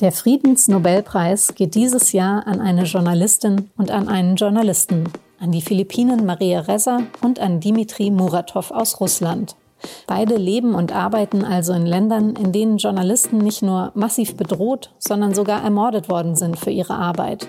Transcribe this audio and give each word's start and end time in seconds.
Der 0.00 0.12
Friedensnobelpreis 0.12 1.56
geht 1.56 1.74
dieses 1.74 2.12
Jahr 2.12 2.46
an 2.46 2.60
eine 2.60 2.84
Journalistin 2.84 3.68
und 3.76 3.90
an 3.90 4.06
einen 4.06 4.36
Journalisten, 4.36 5.12
an 5.40 5.50
die 5.50 5.60
Philippinen 5.60 6.24
Maria 6.24 6.60
Reza 6.60 7.00
und 7.20 7.40
an 7.40 7.58
Dimitri 7.58 8.12
Muratov 8.12 8.70
aus 8.70 9.00
Russland. 9.00 9.56
Beide 10.06 10.36
leben 10.36 10.76
und 10.76 10.94
arbeiten 10.94 11.44
also 11.44 11.72
in 11.72 11.84
Ländern, 11.84 12.36
in 12.36 12.52
denen 12.52 12.78
Journalisten 12.78 13.38
nicht 13.38 13.62
nur 13.62 13.90
massiv 13.96 14.36
bedroht, 14.36 14.92
sondern 15.00 15.34
sogar 15.34 15.64
ermordet 15.64 16.08
worden 16.08 16.36
sind 16.36 16.56
für 16.56 16.70
ihre 16.70 16.94
Arbeit. 16.94 17.48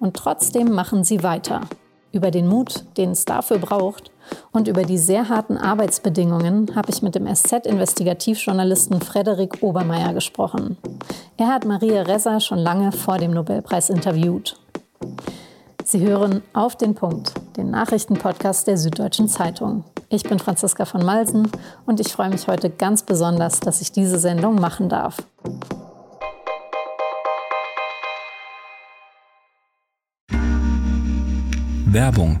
Und 0.00 0.16
trotzdem 0.16 0.72
machen 0.72 1.04
sie 1.04 1.22
weiter. 1.22 1.60
Über 2.10 2.32
den 2.32 2.48
Mut, 2.48 2.86
den 2.96 3.12
es 3.12 3.24
dafür 3.24 3.58
braucht, 3.58 4.10
und 4.52 4.68
über 4.68 4.82
die 4.82 4.98
sehr 4.98 5.28
harten 5.28 5.56
Arbeitsbedingungen 5.56 6.74
habe 6.74 6.90
ich 6.90 7.02
mit 7.02 7.14
dem 7.14 7.26
SZ-Investigativjournalisten 7.26 9.00
Frederik 9.00 9.62
Obermeier 9.62 10.14
gesprochen. 10.14 10.76
Er 11.36 11.48
hat 11.48 11.64
Maria 11.64 12.02
Ressa 12.02 12.40
schon 12.40 12.58
lange 12.58 12.92
vor 12.92 13.18
dem 13.18 13.32
Nobelpreis 13.32 13.90
interviewt. 13.90 14.56
Sie 15.84 16.00
hören 16.00 16.42
auf 16.54 16.76
den 16.76 16.94
Punkt, 16.94 17.34
den 17.56 17.70
Nachrichtenpodcast 17.70 18.66
der 18.66 18.78
Süddeutschen 18.78 19.28
Zeitung. 19.28 19.84
Ich 20.08 20.22
bin 20.22 20.38
Franziska 20.38 20.84
von 20.84 21.04
Malsen 21.04 21.50
und 21.86 22.00
ich 22.00 22.12
freue 22.12 22.30
mich 22.30 22.48
heute 22.48 22.70
ganz 22.70 23.02
besonders, 23.02 23.60
dass 23.60 23.80
ich 23.80 23.92
diese 23.92 24.18
Sendung 24.18 24.54
machen 24.54 24.88
darf. 24.88 25.18
Werbung. 31.94 32.40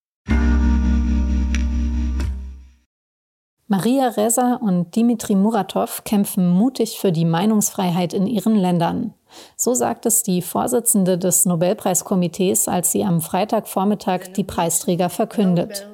Maria 3.71 4.09
Reza 4.09 4.55
und 4.55 4.97
Dimitri 4.97 5.33
Muratov 5.33 6.03
kämpfen 6.03 6.49
mutig 6.49 6.97
für 6.99 7.13
die 7.13 7.23
Meinungsfreiheit 7.23 8.11
in 8.11 8.27
ihren 8.27 8.57
Ländern. 8.57 9.13
So 9.55 9.73
sagt 9.73 10.05
es 10.05 10.23
die 10.23 10.41
Vorsitzende 10.41 11.17
des 11.17 11.45
Nobelpreiskomitees, 11.45 12.67
als 12.67 12.91
sie 12.91 13.05
am 13.05 13.21
Freitagvormittag 13.21 14.33
die 14.35 14.43
Preisträger 14.43 15.09
verkündet. 15.09 15.87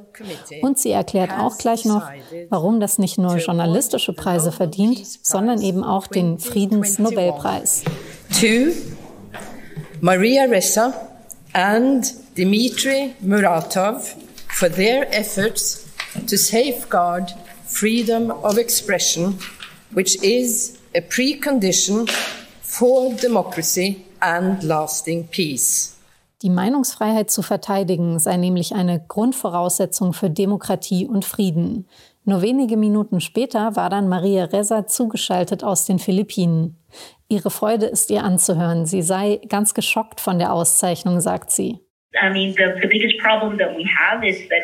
Und 0.64 0.80
sie 0.80 0.90
erklärt 0.90 1.30
auch 1.38 1.60
gleich 1.60 1.86
noch, 1.86 2.10
warum 2.50 2.80
das 2.80 2.98
nicht 2.98 3.20
nur 3.20 3.38
journalistische 3.38 4.14
Preise 4.14 4.52
verdient, 4.52 5.06
sondern 5.22 5.62
eben 5.62 5.84
auch 5.84 6.08
den 6.08 6.40
Friedensnobelpreis. 6.40 7.84
To 8.42 8.72
Maria 10.02 10.46
Ressa 10.46 10.96
and 11.54 12.12
Dmitry 12.36 13.14
Muratov 13.20 14.16
for 14.48 14.68
their 14.68 15.14
efforts 15.14 15.86
to 16.28 16.38
safeguard 16.38 17.36
freedom 17.68 18.32
of 18.32 18.58
expression, 18.58 19.38
which 19.92 20.22
is 20.24 20.80
a 20.96 21.02
precondition 21.02 22.10
for 22.62 23.14
democracy 23.14 24.06
and 24.22 24.64
lasting 24.64 25.28
peace. 25.28 25.94
Die 26.44 26.50
Meinungsfreiheit 26.52 27.32
zu 27.32 27.42
verteidigen 27.42 28.20
sei 28.20 28.38
nämlich 28.38 28.76
eine 28.76 29.04
Grundvoraussetzung 29.08 30.14
für 30.14 30.30
Demokratie 30.30 31.08
und 31.08 31.26
Frieden. 31.26 31.88
Nur 32.26 32.42
wenige 32.42 32.78
Minuten 32.78 33.22
später 33.22 33.76
war 33.76 33.90
dann 33.90 34.08
Maria 34.08 34.46
Reza 34.46 34.86
zugeschaltet 34.86 35.64
aus 35.64 35.86
den 35.86 35.98
Philippinen. 35.98 36.78
Ihre 37.28 37.50
Freude 37.50 37.88
ist 37.88 38.12
ihr 38.12 38.24
anzuhören. 38.24 38.86
Sie 38.86 39.02
sei 39.02 39.40
ganz 39.50 39.74
geschockt 39.74 40.22
von 40.22 40.38
der 40.38 40.54
Auszeichnung, 40.54 41.22
sagt 41.22 41.52
sie. 41.52 41.80
I 42.22 42.30
mean, 42.30 42.54
the, 42.54 42.82
the 42.82 42.88
biggest 42.88 43.18
problem 43.20 43.58
that 43.58 43.76
we 43.76 43.86
have 43.86 44.28
is 44.28 44.38
that 44.50 44.64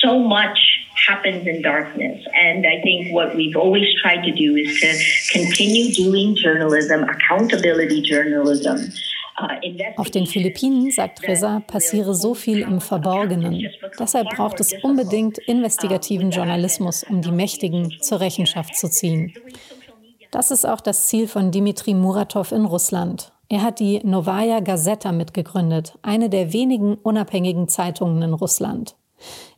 so 0.00 0.18
much 0.18 0.58
happens 1.06 1.46
in 1.46 1.62
darkness. 1.62 2.24
And 2.34 2.66
I 2.66 2.80
think 2.82 3.12
what 3.12 3.34
we've 3.34 3.56
always 3.56 3.88
tried 4.02 4.22
to 4.24 4.32
do 4.32 4.56
is 4.56 4.80
to 4.80 5.38
continue 5.38 5.92
doing 5.92 6.36
journalism, 6.36 7.04
accountability 7.04 8.02
journalism. 8.02 8.92
Uh, 9.38 9.48
Auf 9.96 10.10
den 10.10 10.26
Philippinen, 10.26 10.90
sagt 10.90 11.26
Reza, 11.26 11.60
passiere 11.66 12.14
so 12.14 12.34
viel 12.34 12.60
im 12.60 12.80
Verborgenen. 12.80 13.66
Deshalb 13.98 14.28
braucht 14.28 14.60
es 14.60 14.74
unbedingt 14.82 15.38
investigativen 15.38 16.30
Journalismus, 16.30 17.02
um 17.02 17.22
die 17.22 17.32
Mächtigen 17.32 17.96
zur 18.00 18.20
Rechenschaft 18.20 18.76
zu 18.76 18.90
ziehen. 18.90 19.32
Das 20.30 20.50
ist 20.50 20.66
auch 20.66 20.80
das 20.80 21.06
Ziel 21.08 21.28
von 21.28 21.50
Dimitri 21.50 21.94
Muratov 21.94 22.52
in 22.52 22.66
Russland. 22.66 23.32
Er 23.48 23.62
hat 23.62 23.80
die 23.80 24.00
Novaya 24.04 24.60
Gazeta 24.60 25.12
mitgegründet, 25.12 25.98
eine 26.02 26.30
der 26.30 26.52
wenigen 26.52 26.94
unabhängigen 26.94 27.68
Zeitungen 27.68 28.22
in 28.22 28.32
Russland. 28.34 28.96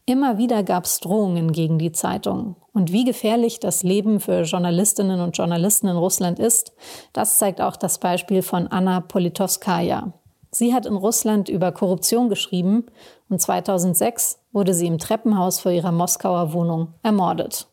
Immer 0.06 0.36
wieder 0.36 0.62
gab 0.62 0.84
es 0.84 1.00
Drohungen 1.00 1.52
gegen 1.52 1.78
die 1.78 1.92
Zeitung. 1.92 2.56
Und 2.72 2.92
wie 2.92 3.04
gefährlich 3.04 3.60
das 3.60 3.82
Leben 3.82 4.20
für 4.20 4.42
Journalistinnen 4.42 5.20
und 5.20 5.36
Journalisten 5.36 5.88
in 5.88 5.96
Russland 5.96 6.38
ist, 6.38 6.72
das 7.12 7.38
zeigt 7.38 7.60
auch 7.60 7.76
das 7.76 7.98
Beispiel 7.98 8.42
von 8.42 8.66
Anna 8.66 9.00
Politowskaja. 9.00 10.12
Sie 10.50 10.74
hat 10.74 10.86
in 10.86 10.96
Russland 10.96 11.48
über 11.48 11.72
Korruption 11.72 12.28
geschrieben 12.28 12.86
und 13.28 13.40
2006 13.40 14.38
wurde 14.52 14.74
sie 14.74 14.86
im 14.86 14.98
Treppenhaus 14.98 15.60
vor 15.60 15.72
ihrer 15.72 15.92
Moskauer 15.92 16.52
Wohnung 16.52 16.94
ermordet. 17.02 17.66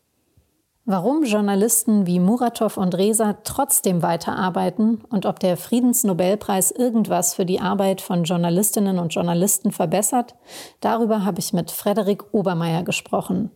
Warum 0.84 1.22
Journalisten 1.22 2.06
wie 2.08 2.18
Muratov 2.18 2.76
und 2.76 2.96
Reza 2.96 3.34
trotzdem 3.44 4.02
weiterarbeiten 4.02 5.04
und 5.10 5.26
ob 5.26 5.38
der 5.38 5.56
Friedensnobelpreis 5.56 6.72
irgendwas 6.72 7.34
für 7.34 7.46
die 7.46 7.60
Arbeit 7.60 8.00
von 8.00 8.24
Journalistinnen 8.24 8.98
und 8.98 9.14
Journalisten 9.14 9.70
verbessert, 9.70 10.34
darüber 10.80 11.24
habe 11.24 11.38
ich 11.38 11.52
mit 11.52 11.70
Frederik 11.70 12.34
Obermeier 12.34 12.82
gesprochen. 12.82 13.52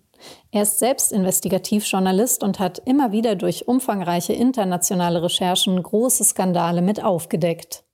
Er 0.53 0.63
ist 0.63 0.79
selbst 0.79 1.11
Investigativjournalist 1.11 2.45
und 2.45 2.61
hat 2.61 2.81
immer 2.85 3.11
wieder 3.11 3.35
durch 3.35 3.67
umfangreiche 3.67 4.33
internationale 4.33 5.21
Recherchen 5.21 5.83
große 5.83 6.23
Skandale 6.23 6.81
mit 6.81 7.03
aufgedeckt. 7.03 7.86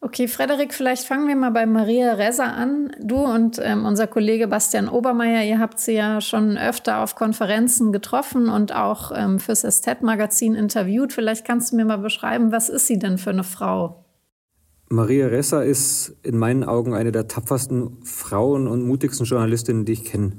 Okay, 0.00 0.28
Frederik, 0.28 0.72
vielleicht 0.72 1.04
fangen 1.06 1.26
wir 1.26 1.34
mal 1.34 1.50
bei 1.50 1.66
Maria 1.66 2.12
Reza 2.12 2.44
an. 2.44 2.92
Du 3.02 3.16
und 3.16 3.60
ähm, 3.60 3.84
unser 3.84 4.06
Kollege 4.06 4.46
Bastian 4.46 4.88
Obermeier, 4.88 5.42
ihr 5.44 5.58
habt 5.58 5.80
sie 5.80 5.94
ja 5.94 6.20
schon 6.20 6.56
öfter 6.56 7.02
auf 7.02 7.16
Konferenzen 7.16 7.92
getroffen 7.92 8.48
und 8.48 8.72
auch 8.72 9.10
ähm, 9.12 9.40
fürs 9.40 9.64
Estet-Magazin 9.64 10.54
interviewt. 10.54 11.12
Vielleicht 11.12 11.44
kannst 11.44 11.72
du 11.72 11.76
mir 11.76 11.84
mal 11.84 11.98
beschreiben, 11.98 12.52
was 12.52 12.68
ist 12.68 12.86
sie 12.86 13.00
denn 13.00 13.18
für 13.18 13.30
eine 13.30 13.42
Frau? 13.42 14.04
Maria 14.88 15.26
Ressa 15.26 15.62
ist 15.62 16.16
in 16.22 16.38
meinen 16.38 16.62
Augen 16.62 16.94
eine 16.94 17.10
der 17.10 17.26
tapfersten 17.26 17.98
Frauen 18.04 18.68
und 18.68 18.86
mutigsten 18.86 19.26
Journalistinnen, 19.26 19.84
die 19.84 19.92
ich 19.92 20.04
kenne. 20.04 20.34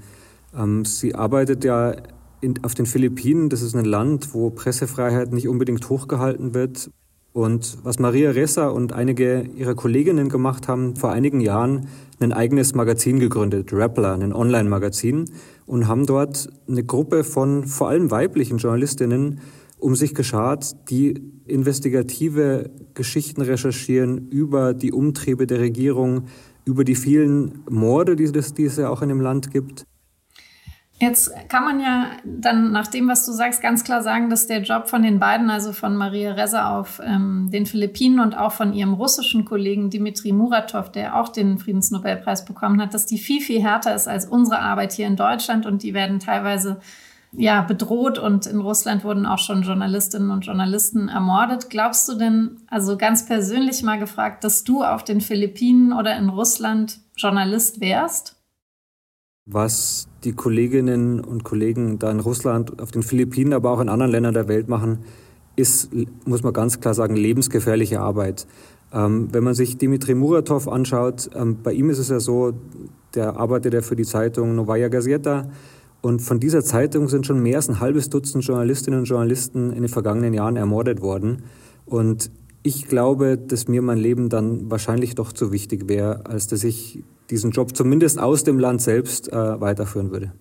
Ähm, 0.57 0.85
sie 0.85 1.15
arbeitet 1.15 1.65
ja 1.65 1.95
in, 2.39 2.63
auf 2.63 2.75
den 2.75 2.85
Philippinen. 2.85 3.49
Das 3.49 3.61
ist 3.61 3.75
ein 3.75 3.85
Land, 3.85 4.33
wo 4.33 4.49
Pressefreiheit 4.51 5.33
nicht 5.33 5.49
unbedingt 5.49 5.89
hochgehalten 5.89 6.53
wird. 6.53 6.91
Und 7.31 7.77
was 7.83 7.99
Maria 7.99 8.31
Ressa 8.31 8.69
und 8.69 8.91
einige 8.91 9.43
ihrer 9.55 9.75
Kolleginnen 9.75 10.29
gemacht 10.29 10.67
haben, 10.67 10.95
vor 10.95 11.11
einigen 11.11 11.41
Jahren 11.41 11.87
ein 12.19 12.33
eigenes 12.33 12.73
Magazin 12.73 13.19
gegründet, 13.19 13.71
Rappler, 13.71 14.13
ein 14.13 14.33
Online-Magazin, 14.33 15.25
und 15.65 15.87
haben 15.87 16.05
dort 16.05 16.49
eine 16.67 16.83
Gruppe 16.83 17.23
von 17.23 17.65
vor 17.65 17.89
allem 17.89 18.09
weiblichen 18.09 18.57
Journalistinnen 18.57 19.39
um 19.77 19.95
sich 19.95 20.13
geschart, 20.13 20.75
die 20.89 21.21
investigative 21.45 22.69
Geschichten 22.93 23.41
recherchieren 23.41 24.27
über 24.29 24.73
die 24.73 24.91
Umtriebe 24.91 25.47
der 25.47 25.59
Regierung, 25.59 26.23
über 26.65 26.83
die 26.83 26.95
vielen 26.95 27.63
Morde, 27.69 28.15
die 28.15 28.25
es, 28.25 28.53
die 28.53 28.65
es 28.65 28.77
ja 28.77 28.89
auch 28.89 29.01
in 29.01 29.09
dem 29.09 29.21
Land 29.21 29.51
gibt. 29.51 29.85
Jetzt 31.01 31.31
kann 31.47 31.63
man 31.63 31.79
ja 31.79 32.07
dann 32.25 32.71
nach 32.73 32.87
dem, 32.87 33.07
was 33.07 33.25
du 33.25 33.31
sagst, 33.31 33.61
ganz 33.61 33.85
klar 33.85 34.03
sagen, 34.03 34.29
dass 34.29 34.47
der 34.47 34.61
Job 34.61 34.89
von 34.89 35.01
den 35.01 35.17
beiden, 35.17 35.49
also 35.49 35.71
von 35.71 35.95
Maria 35.95 36.33
Reza 36.33 36.77
auf 36.77 37.01
ähm, 37.01 37.49
den 37.51 37.65
Philippinen 37.65 38.19
und 38.19 38.37
auch 38.37 38.51
von 38.51 38.73
ihrem 38.73 38.93
russischen 38.93 39.45
Kollegen 39.45 39.89
Dimitri 39.89 40.33
Muratov, 40.33 40.91
der 40.91 41.15
auch 41.15 41.29
den 41.29 41.57
Friedensnobelpreis 41.57 42.43
bekommen 42.43 42.81
hat, 42.81 42.93
dass 42.93 43.05
die 43.05 43.17
viel, 43.17 43.39
viel 43.39 43.61
härter 43.61 43.95
ist 43.95 44.09
als 44.09 44.25
unsere 44.25 44.59
Arbeit 44.59 44.91
hier 44.91 45.07
in 45.07 45.15
Deutschland 45.15 45.65
und 45.65 45.83
die 45.83 45.93
werden 45.93 46.19
teilweise 46.19 46.81
ja, 47.31 47.61
bedroht 47.61 48.17
und 48.17 48.45
in 48.47 48.59
Russland 48.59 49.03
wurden 49.05 49.25
auch 49.25 49.37
schon 49.37 49.61
Journalistinnen 49.61 50.31
und 50.31 50.45
Journalisten 50.45 51.07
ermordet. 51.07 51.69
Glaubst 51.69 52.09
du 52.09 52.15
denn, 52.15 52.57
also 52.67 52.97
ganz 52.97 53.25
persönlich 53.25 53.83
mal 53.83 53.99
gefragt, 53.99 54.43
dass 54.43 54.63
du 54.65 54.83
auf 54.83 55.03
den 55.03 55.21
Philippinen 55.21 55.93
oder 55.93 56.17
in 56.17 56.27
Russland 56.27 56.99
Journalist 57.15 57.79
wärst? 57.79 58.35
was 59.49 60.08
die 60.23 60.33
Kolleginnen 60.33 61.19
und 61.19 61.43
Kollegen 61.43 61.99
da 61.99 62.11
in 62.11 62.19
Russland, 62.19 62.81
auf 62.81 62.91
den 62.91 63.03
Philippinen, 63.03 63.53
aber 63.53 63.71
auch 63.71 63.79
in 63.79 63.89
anderen 63.89 64.11
Ländern 64.11 64.33
der 64.33 64.47
Welt 64.47 64.67
machen, 64.67 64.99
ist, 65.55 65.89
muss 66.25 66.43
man 66.43 66.53
ganz 66.53 66.79
klar 66.79 66.93
sagen, 66.93 67.15
lebensgefährliche 67.15 67.99
Arbeit. 67.99 68.47
Ähm, 68.93 69.29
wenn 69.31 69.43
man 69.43 69.53
sich 69.53 69.77
Dimitri 69.77 70.15
Muratov 70.15 70.67
anschaut, 70.67 71.29
ähm, 71.35 71.57
bei 71.61 71.73
ihm 71.73 71.89
ist 71.89 71.99
es 71.99 72.09
ja 72.09 72.19
so, 72.19 72.53
der 73.15 73.37
arbeitet 73.37 73.73
ja 73.73 73.81
für 73.81 73.95
die 73.95 74.05
Zeitung 74.05 74.55
Novaya 74.55 74.87
Gazeta 74.87 75.49
und 76.01 76.21
von 76.21 76.39
dieser 76.39 76.63
Zeitung 76.63 77.09
sind 77.09 77.25
schon 77.25 77.41
mehr 77.41 77.57
als 77.57 77.69
ein 77.69 77.79
halbes 77.79 78.09
Dutzend 78.09 78.45
Journalistinnen 78.45 79.01
und 79.01 79.05
Journalisten 79.05 79.71
in 79.73 79.81
den 79.81 79.89
vergangenen 79.89 80.33
Jahren 80.33 80.55
ermordet 80.55 81.01
worden. 81.01 81.43
Und 81.85 82.31
ich 82.63 82.87
glaube, 82.87 83.37
dass 83.37 83.67
mir 83.67 83.81
mein 83.81 83.97
Leben 83.97 84.29
dann 84.29 84.71
wahrscheinlich 84.71 85.15
doch 85.15 85.33
zu 85.33 85.51
wichtig 85.51 85.89
wäre, 85.89 86.25
als 86.25 86.47
dass 86.47 86.63
ich 86.63 87.03
diesen 87.29 87.51
Job 87.51 87.75
zumindest 87.75 88.19
aus 88.19 88.43
dem 88.43 88.59
Land 88.59 88.81
selbst 88.81 89.31
äh, 89.31 89.61
weiterführen 89.61 90.11
würde. 90.11 90.33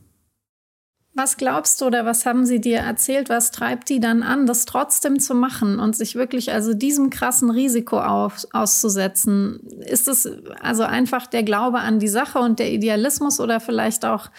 Was 1.19 1.37
glaubst 1.37 1.81
du 1.81 1.87
oder 1.87 2.05
was 2.07 2.27
haben 2.27 2.47
sie 2.47 2.61
dir 2.61 2.79
erzählt? 2.79 3.29
Was 3.29 3.51
treibt 3.51 3.89
die 3.89 3.99
dann 3.99 4.23
an, 4.23 4.47
das 4.47 4.67
trotzdem 4.67 5.19
zu 5.19 5.35
machen 5.35 5.81
und 5.81 5.97
sich 5.97 6.15
wirklich 6.15 6.53
also 6.53 6.75
diesem 6.75 7.11
krassen 7.11 7.51
Risiko 7.51 7.99
auf, 7.99 8.47
auszusetzen? 8.53 9.59
Ist 9.85 10.07
es 10.07 10.31
also 10.61 10.85
einfach 10.85 11.27
der 11.27 11.43
Glaube 11.43 11.81
an 11.81 11.99
die 11.99 12.07
Sache 12.07 12.39
und 12.39 12.61
der 12.61 12.71
Idealismus 12.71 13.41
oder 13.41 13.59
vielleicht 13.59 14.05
auch, 14.05 14.31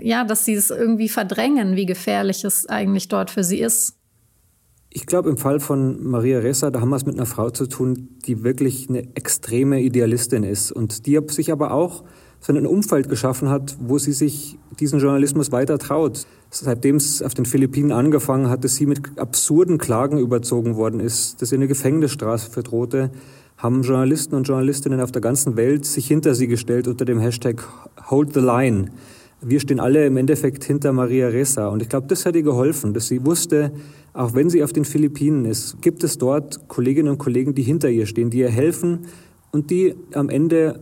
ja, 0.00 0.24
dass 0.24 0.44
sie 0.44 0.54
es 0.54 0.70
irgendwie 0.70 1.08
verdrängen, 1.08 1.76
wie 1.76 1.86
gefährlich 1.86 2.42
es 2.42 2.66
eigentlich 2.66 3.06
dort 3.06 3.30
für 3.30 3.44
sie 3.44 3.60
ist? 3.60 3.94
Ich 4.90 5.06
glaube, 5.06 5.28
im 5.28 5.36
Fall 5.36 5.60
von 5.60 6.02
Maria 6.02 6.38
Ressa, 6.38 6.70
da 6.70 6.80
haben 6.80 6.88
wir 6.88 6.96
es 6.96 7.04
mit 7.04 7.16
einer 7.16 7.26
Frau 7.26 7.50
zu 7.50 7.66
tun, 7.66 8.08
die 8.24 8.42
wirklich 8.42 8.88
eine 8.88 9.14
extreme 9.16 9.82
Idealistin 9.82 10.44
ist 10.44 10.72
und 10.72 11.06
die 11.06 11.20
sich 11.28 11.52
aber 11.52 11.72
auch 11.72 12.04
so 12.40 12.52
ein 12.52 12.66
Umfeld 12.66 13.08
geschaffen 13.08 13.50
hat, 13.50 13.76
wo 13.80 13.98
sie 13.98 14.12
sich 14.12 14.58
diesen 14.80 15.00
Journalismus 15.00 15.52
weiter 15.52 15.78
traut. 15.78 16.26
Seitdem 16.50 16.96
es 16.96 17.20
auf 17.20 17.34
den 17.34 17.44
Philippinen 17.44 17.92
angefangen 17.92 18.48
hat, 18.48 18.64
dass 18.64 18.76
sie 18.76 18.86
mit 18.86 19.18
absurden 19.18 19.76
Klagen 19.76 20.18
überzogen 20.18 20.76
worden 20.76 21.00
ist, 21.00 21.42
dass 21.42 21.50
sie 21.50 21.56
eine 21.56 21.68
Gefängnisstrafe 21.68 22.50
verdrohte, 22.50 23.10
haben 23.58 23.82
Journalisten 23.82 24.36
und 24.36 24.44
Journalistinnen 24.44 25.00
auf 25.00 25.12
der 25.12 25.20
ganzen 25.20 25.56
Welt 25.56 25.84
sich 25.84 26.06
hinter 26.06 26.34
sie 26.34 26.46
gestellt 26.46 26.86
unter 26.88 27.04
dem 27.04 27.18
Hashtag 27.18 27.62
Hold 28.08 28.32
the 28.32 28.40
Line. 28.40 28.92
Wir 29.40 29.60
stehen 29.60 29.78
alle 29.78 30.04
im 30.06 30.16
Endeffekt 30.16 30.64
hinter 30.64 30.92
Maria 30.92 31.28
Ressa. 31.28 31.68
Und 31.68 31.80
ich 31.80 31.88
glaube, 31.88 32.08
das 32.08 32.26
hat 32.26 32.34
ihr 32.34 32.42
geholfen, 32.42 32.92
dass 32.92 33.06
sie 33.06 33.24
wusste, 33.24 33.72
auch 34.12 34.34
wenn 34.34 34.50
sie 34.50 34.64
auf 34.64 34.72
den 34.72 34.84
Philippinen 34.84 35.44
ist, 35.44 35.80
gibt 35.80 36.02
es 36.02 36.18
dort 36.18 36.66
Kolleginnen 36.66 37.10
und 37.10 37.18
Kollegen, 37.18 37.54
die 37.54 37.62
hinter 37.62 37.88
ihr 37.88 38.06
stehen, 38.06 38.30
die 38.30 38.38
ihr 38.38 38.50
helfen 38.50 39.06
und 39.52 39.70
die 39.70 39.94
am 40.12 40.28
Ende 40.28 40.80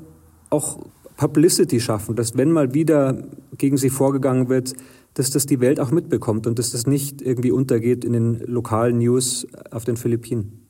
auch 0.49 0.79
Publicity 1.17 1.81
schaffen, 1.81 2.17
dass 2.17 2.37
wenn 2.37 2.51
mal 2.51 2.73
wieder 2.73 3.23
gegen 3.59 3.77
sie 3.77 3.91
vorgegangen 3.91 4.49
wird, 4.49 4.75
dass 5.15 5.31
das 5.31 5.47
die 5.47 5.61
Welt 5.61 5.81
auch 5.81 5.91
mitbekommt 5.91 6.47
und 6.47 6.59
dass 6.59 6.73
das 6.73 6.87
nicht 6.87 7.23
irgendwie 7.23 7.51
untergeht 7.51 8.05
in 8.05 8.13
den 8.13 8.41
lokalen 8.41 8.99
News 8.99 9.47
auf 9.71 9.85
den 9.85 9.97
Philippinen. 9.97 10.66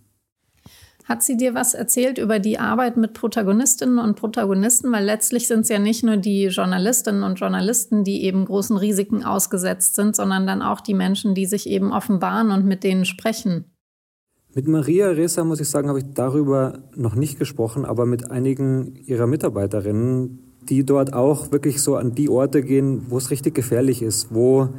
Hat 1.07 1.23
sie 1.23 1.37
dir 1.37 1.55
was 1.55 1.75
erzählt 1.75 2.19
über 2.19 2.41
die 2.41 2.59
Arbeit 2.59 2.97
mit 2.97 3.13
Protagonistinnen 3.13 4.01
und 4.01 4.17
Protagonisten? 4.17 4.91
Weil 4.91 5.05
letztlich 5.05 5.47
sind 5.47 5.61
es 5.61 5.69
ja 5.69 5.79
nicht 5.79 6.03
nur 6.03 6.17
die 6.17 6.47
Journalistinnen 6.47 7.23
und 7.23 7.39
Journalisten, 7.39 8.03
die 8.03 8.25
eben 8.25 8.45
großen 8.45 8.77
Risiken 8.77 9.23
ausgesetzt 9.23 9.95
sind, 9.95 10.17
sondern 10.17 10.49
dann 10.49 10.63
auch 10.63 10.81
die 10.81 10.95
Menschen, 10.95 11.37
die 11.37 11.47
sich 11.47 11.69
eben 11.69 11.93
offenbaren 11.93 12.51
und 12.51 12.67
mit 12.67 12.83
denen 12.83 13.05
sprechen. 13.05 13.67
Mit 14.53 14.67
Maria 14.67 15.11
Ressa, 15.11 15.45
muss 15.45 15.61
ich 15.61 15.69
sagen, 15.69 15.89
habe 15.89 16.01
ich 16.01 16.07
darüber 16.13 16.81
noch 16.97 17.15
nicht 17.15 17.39
gesprochen, 17.39 17.85
aber 17.85 18.05
mit 18.05 18.33
einigen 18.33 18.97
ihrer 18.97 19.29
Mitarbeiterinnen, 19.29 20.55
die 20.63 20.85
dort 20.85 21.13
auch 21.13 21.53
wirklich 21.53 21.83
so 21.83 21.95
an 21.95 22.17
die 22.17 22.29
Orte 22.29 22.63
gehen, 22.63 23.07
wo 23.11 23.19
es 23.19 23.31
richtig 23.31 23.55
gefährlich 23.55 24.03
ist, 24.03 24.35
wo 24.35 24.71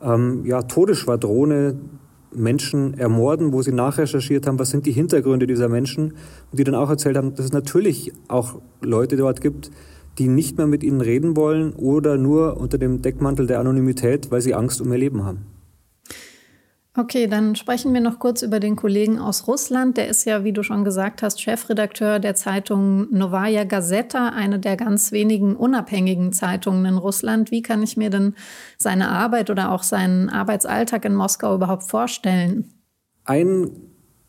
ähm, 0.00 0.46
ja, 0.46 0.62
Todesschwadrone 0.62 1.78
Menschen 2.34 2.94
ermorden, 2.94 3.52
wo 3.52 3.62
sie 3.62 3.72
nachrecherchiert 3.72 4.46
haben, 4.46 4.58
was 4.58 4.70
sind 4.70 4.86
die 4.86 4.92
Hintergründe 4.92 5.46
dieser 5.46 5.68
Menschen 5.68 6.14
und 6.50 6.58
die 6.58 6.64
dann 6.64 6.74
auch 6.74 6.90
erzählt 6.90 7.16
haben, 7.16 7.34
dass 7.34 7.46
es 7.46 7.52
natürlich 7.52 8.12
auch 8.28 8.60
Leute 8.80 9.16
dort 9.16 9.40
gibt, 9.40 9.70
die 10.18 10.28
nicht 10.28 10.58
mehr 10.58 10.66
mit 10.66 10.82
ihnen 10.82 11.00
reden 11.00 11.36
wollen 11.36 11.72
oder 11.72 12.16
nur 12.16 12.56
unter 12.56 12.78
dem 12.78 13.02
Deckmantel 13.02 13.46
der 13.46 13.60
Anonymität, 13.60 14.30
weil 14.30 14.40
sie 14.40 14.54
Angst 14.54 14.80
um 14.80 14.92
ihr 14.92 14.98
Leben 14.98 15.24
haben. 15.24 15.53
Okay, 16.96 17.26
dann 17.26 17.56
sprechen 17.56 17.92
wir 17.92 18.00
noch 18.00 18.20
kurz 18.20 18.42
über 18.42 18.60
den 18.60 18.76
Kollegen 18.76 19.18
aus 19.18 19.48
Russland. 19.48 19.96
Der 19.96 20.06
ist 20.06 20.24
ja, 20.26 20.44
wie 20.44 20.52
du 20.52 20.62
schon 20.62 20.84
gesagt 20.84 21.22
hast, 21.22 21.42
Chefredakteur 21.42 22.20
der 22.20 22.36
Zeitung 22.36 23.08
Novaya 23.10 23.64
Gazeta, 23.64 24.28
eine 24.28 24.60
der 24.60 24.76
ganz 24.76 25.10
wenigen 25.10 25.56
unabhängigen 25.56 26.32
Zeitungen 26.32 26.84
in 26.84 26.96
Russland. 26.96 27.50
Wie 27.50 27.62
kann 27.62 27.82
ich 27.82 27.96
mir 27.96 28.10
denn 28.10 28.34
seine 28.78 29.08
Arbeit 29.08 29.50
oder 29.50 29.72
auch 29.72 29.82
seinen 29.82 30.28
Arbeitsalltag 30.28 31.04
in 31.04 31.16
Moskau 31.16 31.56
überhaupt 31.56 31.82
vorstellen? 31.82 32.72
Ein 33.24 33.72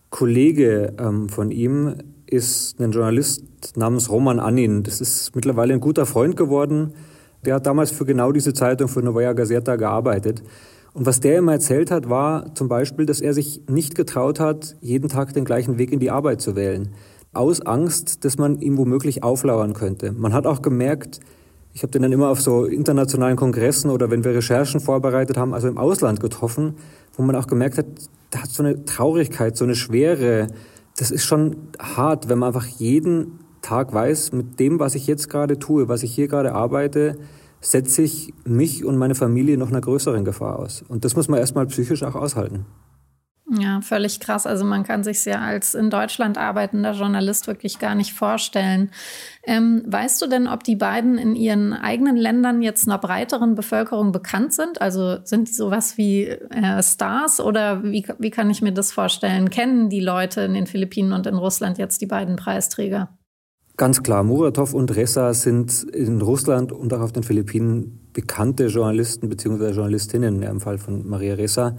Kollege 0.09 0.95
ähm, 0.97 1.29
von 1.29 1.51
ihm 1.51 1.97
ist 2.25 2.79
ein 2.79 2.91
Journalist 2.91 3.43
namens 3.75 4.09
Roman 4.09 4.39
Anin. 4.39 4.81
Das 4.81 5.01
ist 5.01 5.35
mittlerweile 5.35 5.75
ein 5.75 5.81
guter 5.81 6.07
Freund 6.07 6.35
geworden. 6.35 6.93
Der 7.45 7.55
hat 7.55 7.67
damals 7.67 7.91
für 7.91 8.05
genau 8.05 8.31
diese 8.31 8.53
Zeitung, 8.53 8.87
für 8.87 9.03
Novaya 9.03 9.33
Gazeta 9.33 9.75
gearbeitet. 9.75 10.41
Und 10.95 11.05
was 11.05 11.19
der 11.19 11.39
immer 11.39 11.51
erzählt 11.51 11.91
hat, 11.91 12.09
war 12.09 12.55
zum 12.55 12.69
Beispiel, 12.69 13.05
dass 13.05 13.19
er 13.19 13.33
sich 13.33 13.61
nicht 13.69 13.95
getraut 13.95 14.39
hat, 14.39 14.77
jeden 14.79 15.09
Tag 15.09 15.33
den 15.33 15.43
gleichen 15.43 15.77
Weg 15.77 15.91
in 15.91 15.99
die 15.99 16.09
Arbeit 16.09 16.39
zu 16.39 16.55
wählen. 16.55 16.93
Aus 17.33 17.59
Angst, 17.59 18.23
dass 18.23 18.37
man 18.37 18.61
ihm 18.61 18.77
womöglich 18.77 19.21
auflauern 19.21 19.73
könnte. 19.73 20.13
Man 20.13 20.31
hat 20.31 20.47
auch 20.47 20.61
gemerkt, 20.61 21.19
ich 21.73 21.83
habe 21.83 21.91
den 21.91 22.03
dann 22.03 22.13
immer 22.13 22.29
auf 22.29 22.39
so 22.39 22.63
internationalen 22.63 23.35
Kongressen 23.35 23.91
oder 23.91 24.09
wenn 24.09 24.23
wir 24.23 24.33
Recherchen 24.33 24.79
vorbereitet 24.79 25.35
haben, 25.35 25.53
also 25.53 25.67
im 25.67 25.77
Ausland 25.77 26.21
getroffen, 26.21 26.75
wo 27.11 27.23
man 27.23 27.35
auch 27.35 27.47
gemerkt 27.47 27.77
hat, 27.77 27.87
da 28.29 28.43
hat 28.43 28.49
so 28.49 28.63
eine 28.63 28.85
Traurigkeit, 28.85 29.57
so 29.57 29.65
eine 29.65 29.75
Schwere. 29.75 30.47
Das 30.95 31.11
ist 31.11 31.25
schon 31.25 31.57
hart, 31.77 32.29
wenn 32.29 32.39
man 32.39 32.47
einfach 32.47 32.67
jeden 32.67 33.39
Tag 33.61 33.93
weiß, 33.93 34.31
mit 34.31 34.61
dem, 34.61 34.79
was 34.79 34.95
ich 34.95 35.07
jetzt 35.07 35.29
gerade 35.29 35.59
tue, 35.59 35.89
was 35.89 36.03
ich 36.03 36.15
hier 36.15 36.29
gerade 36.29 36.53
arbeite, 36.53 37.17
setze 37.65 38.03
ich 38.03 38.33
mich 38.45 38.85
und 38.85 38.97
meine 38.97 39.15
Familie 39.15 39.57
noch 39.57 39.69
einer 39.69 39.81
größeren 39.81 40.23
Gefahr 40.23 40.59
aus. 40.59 40.83
Und 40.87 41.03
das 41.03 41.15
muss 41.15 41.27
man 41.27 41.39
erstmal 41.39 41.65
psychisch 41.67 42.03
auch 42.03 42.15
aushalten. 42.15 42.65
Ja, 43.47 43.79
völlig 43.81 44.19
krass. 44.19 44.47
Also 44.47 44.65
man 44.65 44.83
kann 44.83 45.03
sich 45.03 45.23
ja 45.25 45.39
als 45.39 45.75
in 45.75 45.91
Deutschland 45.91 46.37
arbeitender 46.37 46.93
Journalist 46.93 47.45
wirklich 47.45 47.77
gar 47.77 47.93
nicht 47.93 48.13
vorstellen. 48.13 48.89
Ähm, 49.43 49.83
weißt 49.85 50.19
du 50.21 50.27
denn, 50.27 50.47
ob 50.47 50.63
die 50.63 50.75
beiden 50.75 51.19
in 51.19 51.35
ihren 51.35 51.71
eigenen 51.73 52.15
Ländern 52.15 52.63
jetzt 52.63 52.87
einer 52.87 52.97
breiteren 52.97 53.53
Bevölkerung 53.53 54.11
bekannt 54.11 54.53
sind? 54.53 54.81
Also 54.81 55.23
sind 55.23 55.47
die 55.47 55.53
sowas 55.53 55.95
wie 55.95 56.25
äh, 56.25 56.81
Stars 56.81 57.39
oder 57.39 57.83
wie, 57.83 58.07
wie 58.17 58.31
kann 58.31 58.49
ich 58.49 58.63
mir 58.63 58.73
das 58.73 58.91
vorstellen? 58.91 59.51
Kennen 59.51 59.89
die 59.89 60.01
Leute 60.01 60.41
in 60.41 60.55
den 60.55 60.65
Philippinen 60.65 61.13
und 61.13 61.27
in 61.27 61.35
Russland 61.35 61.77
jetzt 61.77 62.01
die 62.01 62.07
beiden 62.07 62.37
Preisträger? 62.37 63.09
Ganz 63.77 64.03
klar, 64.03 64.23
Muratov 64.23 64.73
und 64.73 64.95
Ressa 64.95 65.33
sind 65.33 65.83
in 65.83 66.21
Russland 66.21 66.71
und 66.71 66.93
auch 66.93 67.01
auf 67.01 67.11
den 67.11 67.23
Philippinen 67.23 67.99
bekannte 68.13 68.67
Journalisten 68.67 69.27
bzw. 69.27 69.71
Journalistinnen 69.71 70.43
im 70.43 70.61
Fall 70.61 70.77
von 70.77 71.05
Maria 71.05 71.33
Ressa. 71.33 71.75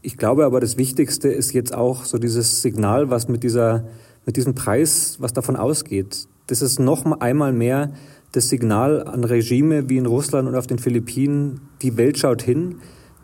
Ich 0.00 0.16
glaube 0.16 0.44
aber, 0.44 0.60
das 0.60 0.76
Wichtigste 0.76 1.28
ist 1.28 1.52
jetzt 1.52 1.74
auch 1.74 2.04
so 2.04 2.18
dieses 2.18 2.62
Signal, 2.62 3.10
was 3.10 3.26
mit 3.26 3.42
dieser, 3.42 3.84
mit 4.26 4.36
diesem 4.36 4.54
Preis, 4.54 5.16
was 5.18 5.32
davon 5.32 5.56
ausgeht. 5.56 6.28
Das 6.46 6.62
ist 6.62 6.78
noch 6.78 7.04
einmal 7.20 7.52
mehr 7.52 7.94
das 8.30 8.48
Signal 8.48 9.02
an 9.02 9.24
Regime 9.24 9.88
wie 9.88 9.96
in 9.96 10.06
Russland 10.06 10.46
und 10.46 10.54
auf 10.54 10.68
den 10.68 10.78
Philippinen. 10.78 11.62
Die 11.82 11.96
Welt 11.96 12.16
schaut 12.16 12.42
hin. 12.42 12.76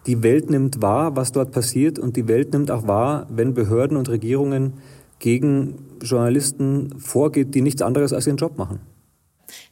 Die 0.07 0.25
Welt 0.25 0.51
nimmt 0.51 0.83
wahr, 0.83 1.15
was 1.15 1.31
dort 1.31 1.53
passiert 1.53 2.01
und 2.01 2.17
die 2.17 2.27
Welt 2.27 2.53
nimmt 2.53 2.73
auch 2.73 2.89
wahr, 2.89 3.29
wenn 3.31 3.55
Behörden 3.55 3.97
und 3.97 4.09
Regierungen 4.09 4.75
gegen 5.19 5.79
Journalisten 6.03 6.99
vorgeht, 6.99 7.55
die 7.55 7.63
nichts 7.63 7.83
anderes 7.83 8.13
als 8.13 8.27
ihren 8.27 8.37
Job 8.37 8.59
machen. 8.59 8.81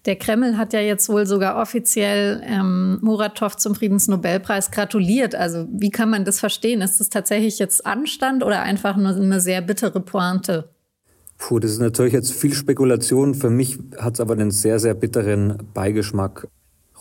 Der 0.06 0.16
Kreml 0.16 0.56
hat 0.56 0.72
ja 0.72 0.80
jetzt 0.80 1.08
wohl 1.08 1.26
sogar 1.26 1.60
offiziell 1.60 2.42
ähm, 2.44 2.98
Muratov 3.00 3.56
zum 3.56 3.74
Friedensnobelpreis 3.74 4.70
gratuliert. 4.70 5.34
Also 5.34 5.66
wie 5.72 5.90
kann 5.90 6.10
man 6.10 6.24
das 6.24 6.40
verstehen? 6.40 6.80
Ist 6.80 7.00
das 7.00 7.08
tatsächlich 7.08 7.58
jetzt 7.58 7.84
Anstand 7.84 8.44
oder 8.44 8.62
einfach 8.62 8.96
nur 8.96 9.14
eine 9.14 9.40
sehr 9.40 9.62
bittere 9.62 10.00
Pointe? 10.00 10.70
Puh, 11.38 11.58
das 11.58 11.72
ist 11.72 11.80
natürlich 11.80 12.12
jetzt 12.12 12.32
viel 12.32 12.54
Spekulation. 12.54 13.34
Für 13.34 13.50
mich 13.50 13.78
hat 13.98 14.14
es 14.14 14.20
aber 14.20 14.34
einen 14.34 14.50
sehr, 14.50 14.78
sehr 14.78 14.94
bitteren 14.94 15.58
Beigeschmack. 15.74 16.46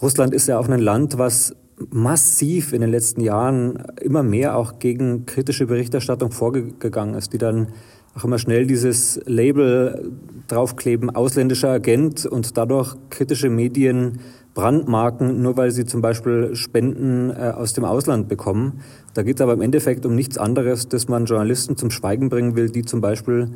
Russland 0.01 0.33
ist 0.33 0.47
ja 0.47 0.57
auch 0.57 0.67
ein 0.67 0.79
Land, 0.79 1.17
was 1.17 1.55
massiv 1.89 2.73
in 2.73 2.81
den 2.81 2.91
letzten 2.91 3.21
Jahren 3.21 3.83
immer 4.01 4.23
mehr 4.23 4.57
auch 4.57 4.79
gegen 4.79 5.25
kritische 5.25 5.65
Berichterstattung 5.65 6.31
vorgegangen 6.31 7.15
ist, 7.15 7.33
die 7.33 7.37
dann 7.37 7.67
auch 8.15 8.23
immer 8.23 8.37
schnell 8.37 8.67
dieses 8.67 9.19
Label 9.25 10.11
draufkleben, 10.47 11.09
ausländischer 11.09 11.69
Agent 11.69 12.25
und 12.25 12.57
dadurch 12.57 12.95
kritische 13.09 13.49
Medien 13.49 14.19
brandmarken, 14.53 15.41
nur 15.41 15.57
weil 15.57 15.71
sie 15.71 15.85
zum 15.85 16.01
Beispiel 16.01 16.55
Spenden 16.55 17.31
äh, 17.31 17.53
aus 17.55 17.73
dem 17.73 17.85
Ausland 17.85 18.27
bekommen. 18.27 18.81
Da 19.13 19.23
geht 19.23 19.37
es 19.37 19.41
aber 19.41 19.53
im 19.53 19.61
Endeffekt 19.61 20.05
um 20.05 20.15
nichts 20.15 20.37
anderes, 20.37 20.87
dass 20.87 21.07
man 21.07 21.25
Journalisten 21.25 21.75
zum 21.75 21.89
Schweigen 21.89 22.29
bringen 22.29 22.55
will, 22.55 22.69
die 22.69 22.83
zum 22.83 23.01
Beispiel 23.01 23.49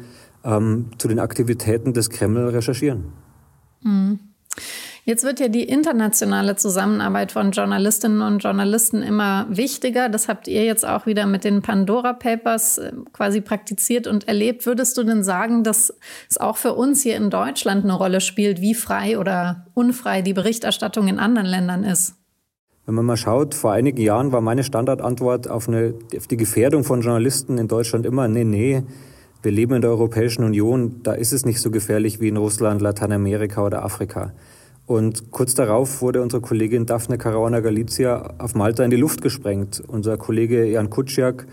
ähm, 0.43 0.87
zu 0.97 1.07
den 1.07 1.19
Aktivitäten 1.19 1.93
des 1.93 2.09
Kreml 2.09 2.49
recherchieren. 2.49 3.05
Mhm. 3.83 4.19
Jetzt 5.07 5.23
wird 5.23 5.39
ja 5.39 5.47
die 5.47 5.63
internationale 5.63 6.57
Zusammenarbeit 6.57 7.31
von 7.31 7.51
Journalistinnen 7.51 8.21
und 8.21 8.43
Journalisten 8.43 9.01
immer 9.01 9.47
wichtiger. 9.49 10.09
Das 10.09 10.27
habt 10.27 10.49
ihr 10.49 10.65
jetzt 10.65 10.85
auch 10.85 11.05
wieder 11.05 11.25
mit 11.25 11.45
den 11.45 11.61
Pandora 11.61 12.11
Papers 12.11 12.77
äh, 12.77 12.91
quasi 13.13 13.39
praktiziert 13.39 14.05
und 14.05 14.27
erlebt. 14.27 14.65
Würdest 14.65 14.97
du 14.97 15.05
denn 15.05 15.23
sagen, 15.23 15.63
dass 15.63 15.93
es 16.29 16.37
auch 16.37 16.57
für 16.57 16.73
uns 16.73 17.03
hier 17.03 17.15
in 17.15 17.29
Deutschland 17.29 17.85
eine 17.85 17.93
Rolle 17.93 18.19
spielt, 18.19 18.59
wie 18.59 18.73
frei 18.73 19.17
oder 19.17 19.65
unfrei 19.73 20.21
die 20.21 20.33
Berichterstattung 20.33 21.07
in 21.07 21.19
anderen 21.19 21.47
Ländern 21.47 21.85
ist? 21.85 22.15
Wenn 22.85 22.95
man 22.95 23.05
mal 23.05 23.15
schaut, 23.15 23.55
vor 23.55 23.71
einigen 23.71 24.01
Jahren 24.01 24.33
war 24.33 24.41
meine 24.41 24.65
Standardantwort 24.65 25.49
auf, 25.49 25.69
eine, 25.69 25.93
auf 26.17 26.27
die 26.27 26.35
Gefährdung 26.35 26.83
von 26.83 26.99
Journalisten 26.99 27.57
in 27.57 27.69
Deutschland 27.69 28.05
immer, 28.05 28.27
nee, 28.27 28.43
nee, 28.43 28.83
wir 29.41 29.53
leben 29.53 29.75
in 29.75 29.81
der 29.81 29.91
Europäischen 29.91 30.43
Union, 30.43 30.99
da 31.03 31.13
ist 31.13 31.31
es 31.31 31.45
nicht 31.45 31.61
so 31.61 31.71
gefährlich 31.71 32.19
wie 32.19 32.27
in 32.27 32.35
Russland, 32.35 32.81
Lateinamerika 32.81 33.63
oder 33.63 33.85
Afrika. 33.85 34.33
Und 34.88 35.32
kurz 35.32 35.53
darauf 35.53 36.01
wurde 36.01 36.22
unsere 36.22 36.41
Kollegin 36.41 36.86
Daphne 36.86 37.17
Caruana 37.17 37.60
Galizia 37.60 38.36
auf 38.38 38.56
Malta 38.56 38.86
in 38.86 38.89
die 38.89 38.98
Luft 38.98 39.22
gesprengt. 39.22 39.84
Unser 39.86 40.17
Kollege 40.17 40.65
Jan 40.65 40.89
Kuciak 40.89 41.46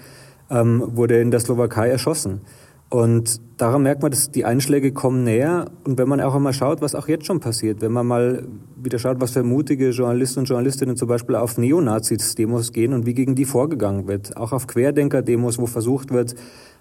ähm, 0.51 0.83
wurde 0.95 1.21
in 1.21 1.33
der 1.33 1.41
Slowakei 1.41 1.89
erschossen. 1.89 2.43
Und 2.91 3.41
daran 3.57 3.83
merkt 3.83 4.03
man, 4.03 4.13
dass 4.13 4.31
die 4.31 4.45
Einschläge 4.45 4.93
kommen 4.93 5.25
näher. 5.25 5.65
Und 5.83 5.99
wenn 5.99 6.09
man 6.09 6.21
auch 6.21 6.37
einmal 6.37 6.53
schaut, 6.53 6.81
was 6.81 6.95
auch 6.95 7.09
jetzt 7.09 7.27
schon 7.27 7.41
passiert, 7.41 7.81
wenn 7.81 7.91
man 7.91 8.07
mal 8.07 8.47
wieder 8.77 9.01
schaut, 9.01 9.21
was 9.21 9.33
für 9.33 9.43
mutige 9.43 9.91
Journalisten 9.91 10.41
und 10.41 10.49
Journalistinnen 10.49 10.97
zum 10.97 11.09
Beispiel 11.09 11.35
auf 11.35 11.59
Neonazis-Demos 11.59 12.71
gehen 12.71 12.93
und 12.93 13.05
wie 13.05 13.15
gegen 13.15 13.35
die 13.35 13.47
vorgegangen 13.47 14.07
wird, 14.07 14.37
auch 14.37 14.53
auf 14.53 14.69
Querdenker-Demos, 14.69 15.59
wo 15.59 15.67
versucht 15.67 16.13
wird, 16.13 16.37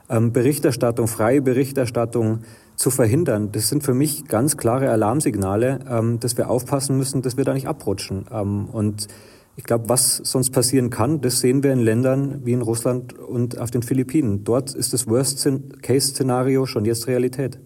Berichterstattung, 0.08 1.08
freie 1.08 1.42
Berichterstattung 1.42 2.40
zu 2.76 2.90
verhindern. 2.90 3.52
Das 3.52 3.70
sind 3.70 3.84
für 3.84 3.94
mich 3.94 4.28
ganz 4.28 4.58
klare 4.58 4.90
Alarmsignale, 4.90 5.80
ähm, 5.90 6.20
dass 6.20 6.38
wir 6.38 6.50
aufpassen 6.50 6.98
müssen, 6.98 7.22
dass 7.22 7.38
wir 7.38 7.46
da 7.46 7.54
nicht 7.54 7.68
abrutschen. 7.68 8.26
Ähm, 8.32 8.66
und 8.66 9.08
ich 9.56 9.64
glaube, 9.64 9.88
was 9.88 10.18
sonst 10.18 10.50
passieren 10.50 10.90
kann, 10.90 11.22
das 11.22 11.40
sehen 11.40 11.64
wir 11.64 11.72
in 11.72 11.80
Ländern 11.80 12.42
wie 12.44 12.54
in 12.54 12.62
Russland 12.62 13.14
und 13.14 13.60
auf 13.60 13.70
den 13.70 13.84
Philippinen. 13.84 14.44
Dort 14.44 14.74
ist 14.74 14.94
das 14.94 15.08
Worst-Case-Szenario 15.08 16.66
schon 16.66 16.86
jetzt 16.86 17.08
Realität. 17.08 17.60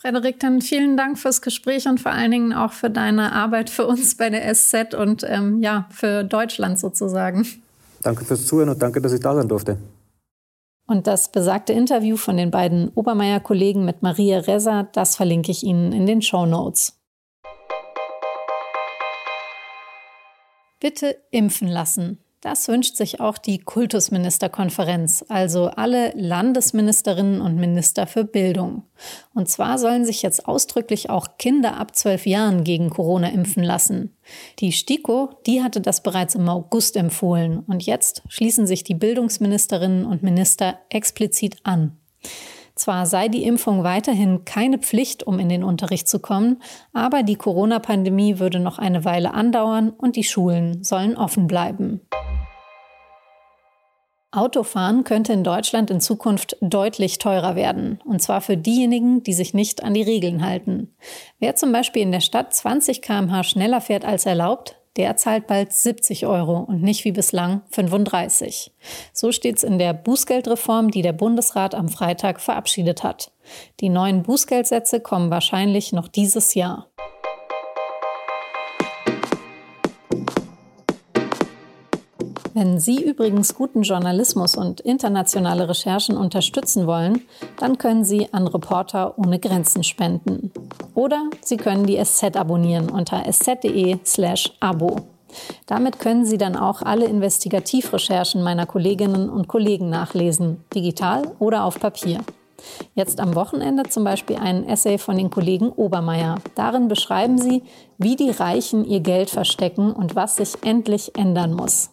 Frederik, 0.00 0.38
dann 0.38 0.60
vielen 0.60 0.96
Dank 0.96 1.18
fürs 1.18 1.40
Gespräch 1.40 1.88
und 1.88 1.98
vor 1.98 2.12
allen 2.12 2.30
Dingen 2.30 2.52
auch 2.52 2.72
für 2.72 2.90
deine 2.90 3.32
Arbeit 3.32 3.70
für 3.70 3.86
uns 3.86 4.16
bei 4.16 4.30
der 4.30 4.54
SZ 4.54 4.94
und 4.94 5.24
ähm, 5.26 5.60
ja, 5.60 5.88
für 5.90 6.24
Deutschland 6.24 6.78
sozusagen. 6.78 7.46
Danke 8.02 8.24
fürs 8.24 8.46
Zuhören 8.46 8.68
und 8.68 8.82
danke, 8.82 9.00
dass 9.00 9.12
ich 9.12 9.20
da 9.20 9.34
sein 9.34 9.48
durfte. 9.48 9.78
Und 10.86 11.06
das 11.06 11.30
besagte 11.32 11.72
Interview 11.72 12.16
von 12.16 12.36
den 12.36 12.50
beiden 12.50 12.88
Obermeier-Kollegen 12.90 13.84
mit 13.84 14.02
Maria 14.02 14.38
Reza, 14.40 14.84
das 14.92 15.16
verlinke 15.16 15.50
ich 15.50 15.62
Ihnen 15.62 15.92
in 15.92 16.06
den 16.06 16.20
Show 16.20 16.44
Notes. 16.44 17.00
Bitte 20.80 21.16
impfen 21.30 21.68
lassen. 21.68 22.23
Das 22.44 22.68
wünscht 22.68 22.96
sich 22.96 23.20
auch 23.20 23.38
die 23.38 23.58
Kultusministerkonferenz, 23.58 25.24
also 25.30 25.68
alle 25.68 26.12
Landesministerinnen 26.14 27.40
und 27.40 27.56
Minister 27.56 28.06
für 28.06 28.24
Bildung. 28.24 28.82
Und 29.32 29.48
zwar 29.48 29.78
sollen 29.78 30.04
sich 30.04 30.20
jetzt 30.20 30.46
ausdrücklich 30.46 31.08
auch 31.08 31.38
Kinder 31.38 31.78
ab 31.78 31.96
zwölf 31.96 32.26
Jahren 32.26 32.62
gegen 32.62 32.90
Corona 32.90 33.30
impfen 33.30 33.64
lassen. 33.64 34.14
Die 34.58 34.72
STIKO, 34.72 35.30
die 35.46 35.62
hatte 35.62 35.80
das 35.80 36.02
bereits 36.02 36.34
im 36.34 36.46
August 36.46 36.96
empfohlen 36.98 37.60
und 37.60 37.86
jetzt 37.86 38.22
schließen 38.28 38.66
sich 38.66 38.84
die 38.84 38.94
Bildungsministerinnen 38.94 40.04
und 40.04 40.22
Minister 40.22 40.78
explizit 40.90 41.56
an. 41.62 41.96
Zwar 42.74 43.06
sei 43.06 43.28
die 43.28 43.44
Impfung 43.44 43.84
weiterhin 43.84 44.44
keine 44.44 44.76
Pflicht, 44.76 45.22
um 45.22 45.38
in 45.38 45.48
den 45.48 45.64
Unterricht 45.64 46.08
zu 46.08 46.18
kommen, 46.18 46.60
aber 46.92 47.22
die 47.22 47.36
Corona-Pandemie 47.36 48.38
würde 48.38 48.60
noch 48.60 48.78
eine 48.78 49.06
Weile 49.06 49.32
andauern 49.32 49.88
und 49.88 50.16
die 50.16 50.24
Schulen 50.24 50.84
sollen 50.84 51.16
offen 51.16 51.46
bleiben. 51.46 52.02
Autofahren 54.36 55.04
könnte 55.04 55.32
in 55.32 55.44
Deutschland 55.44 55.90
in 55.90 56.00
Zukunft 56.00 56.56
deutlich 56.60 57.18
teurer 57.18 57.56
werden. 57.56 58.00
Und 58.04 58.22
zwar 58.22 58.40
für 58.40 58.56
diejenigen, 58.56 59.22
die 59.22 59.32
sich 59.32 59.54
nicht 59.54 59.82
an 59.82 59.94
die 59.94 60.02
Regeln 60.02 60.44
halten. 60.44 60.94
Wer 61.38 61.56
zum 61.56 61.72
Beispiel 61.72 62.02
in 62.02 62.12
der 62.12 62.20
Stadt 62.20 62.54
20 62.54 63.02
km/h 63.02 63.44
schneller 63.44 63.80
fährt 63.80 64.04
als 64.04 64.26
erlaubt, 64.26 64.76
der 64.96 65.16
zahlt 65.16 65.46
bald 65.48 65.72
70 65.72 66.26
Euro 66.26 66.58
und 66.58 66.82
nicht 66.82 67.04
wie 67.04 67.12
bislang 67.12 67.62
35. 67.70 68.72
So 69.12 69.32
steht 69.32 69.56
es 69.56 69.64
in 69.64 69.78
der 69.78 69.92
Bußgeldreform, 69.92 70.90
die 70.90 71.02
der 71.02 71.12
Bundesrat 71.12 71.74
am 71.74 71.88
Freitag 71.88 72.40
verabschiedet 72.40 73.02
hat. 73.02 73.32
Die 73.80 73.88
neuen 73.88 74.22
Bußgeldsätze 74.22 75.00
kommen 75.00 75.30
wahrscheinlich 75.30 75.92
noch 75.92 76.06
dieses 76.06 76.54
Jahr. 76.54 76.88
Wenn 82.56 82.78
Sie 82.78 83.02
übrigens 83.02 83.56
guten 83.56 83.82
Journalismus 83.82 84.56
und 84.56 84.80
internationale 84.80 85.68
Recherchen 85.68 86.16
unterstützen 86.16 86.86
wollen, 86.86 87.22
dann 87.58 87.78
können 87.78 88.04
Sie 88.04 88.32
an 88.32 88.46
Reporter 88.46 89.18
ohne 89.18 89.40
Grenzen 89.40 89.82
spenden. 89.82 90.52
Oder 90.94 91.30
Sie 91.40 91.56
können 91.56 91.84
die 91.84 92.00
SZ 92.02 92.36
abonnieren 92.36 92.90
unter 92.90 93.26
sz.de/abo. 93.26 94.98
Damit 95.66 95.98
können 95.98 96.24
Sie 96.24 96.38
dann 96.38 96.54
auch 96.54 96.82
alle 96.82 97.06
Investigativrecherchen 97.06 98.40
meiner 98.40 98.66
Kolleginnen 98.66 99.28
und 99.28 99.48
Kollegen 99.48 99.90
nachlesen, 99.90 100.62
digital 100.72 101.32
oder 101.40 101.64
auf 101.64 101.80
Papier. 101.80 102.20
Jetzt 102.94 103.18
am 103.18 103.34
Wochenende 103.34 103.82
zum 103.88 104.04
Beispiel 104.04 104.36
ein 104.36 104.68
Essay 104.68 104.98
von 104.98 105.16
den 105.16 105.30
Kollegen 105.30 105.70
Obermeier. 105.70 106.36
Darin 106.54 106.86
beschreiben 106.86 107.36
sie, 107.36 107.64
wie 107.98 108.14
die 108.14 108.30
Reichen 108.30 108.84
ihr 108.84 109.00
Geld 109.00 109.28
verstecken 109.28 109.92
und 109.92 110.14
was 110.14 110.36
sich 110.36 110.54
endlich 110.62 111.18
ändern 111.18 111.52
muss. 111.52 111.90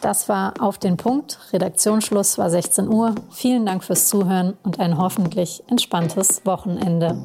Das 0.00 0.28
war 0.28 0.54
auf 0.60 0.78
den 0.78 0.96
Punkt. 0.96 1.38
Redaktionsschluss 1.52 2.38
war 2.38 2.50
16 2.50 2.88
Uhr. 2.88 3.14
Vielen 3.30 3.66
Dank 3.66 3.84
fürs 3.84 4.08
Zuhören 4.08 4.56
und 4.62 4.78
ein 4.78 4.98
hoffentlich 4.98 5.62
entspanntes 5.68 6.44
Wochenende. 6.44 7.22